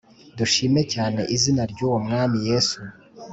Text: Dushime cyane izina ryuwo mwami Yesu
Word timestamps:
Dushime 0.37 0.81
cyane 0.93 1.21
izina 1.35 1.63
ryuwo 1.71 1.97
mwami 2.05 2.37
Yesu 2.49 2.79